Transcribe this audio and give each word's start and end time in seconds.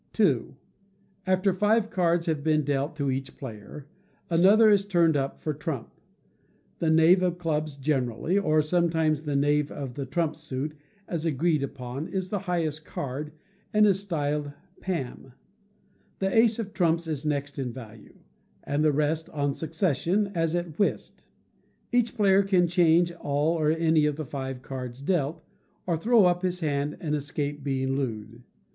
ii. 0.19 0.57
After 1.27 1.53
five 1.53 1.91
cards 1.91 2.25
have 2.25 2.43
been 2.43 2.63
dealt 2.63 2.95
to 2.95 3.11
each 3.11 3.37
player, 3.37 3.85
another 4.31 4.67
is 4.71 4.83
turned 4.83 5.15
up 5.15 5.39
for 5.39 5.53
trump; 5.53 5.93
the 6.79 6.89
knave 6.89 7.21
of 7.21 7.37
clubs 7.37 7.75
generally, 7.75 8.35
or 8.35 8.63
sometimes 8.63 9.21
the 9.21 9.35
knave 9.35 9.71
of 9.71 9.93
the 9.93 10.07
trump 10.07 10.35
suit, 10.35 10.73
as 11.07 11.23
agreed 11.23 11.61
upon, 11.61 12.07
is 12.07 12.29
the 12.29 12.39
highest 12.49 12.83
card, 12.83 13.31
and 13.75 13.85
is 13.85 13.99
styled 13.99 14.51
Pam; 14.81 15.33
the 16.17 16.35
ace 16.35 16.57
of 16.57 16.73
trumps 16.73 17.05
is 17.05 17.23
next 17.23 17.59
in 17.59 17.71
value, 17.71 18.17
and 18.63 18.83
the 18.83 18.91
rest 18.91 19.29
on 19.29 19.53
succession, 19.53 20.31
as 20.33 20.55
at 20.55 20.79
Whist. 20.79 21.25
Each 21.91 22.15
player 22.15 22.41
can 22.41 22.67
change 22.67 23.11
all 23.11 23.53
or 23.53 23.69
any 23.69 24.07
of 24.07 24.15
the 24.15 24.25
five 24.25 24.63
cards 24.63 24.99
dealt, 24.99 25.43
or 25.85 25.95
throw 25.95 26.25
up 26.25 26.41
his 26.41 26.61
hand, 26.61 26.97
and 26.99 27.13
escape 27.13 27.63
being 27.63 27.95
looed. 27.95 28.41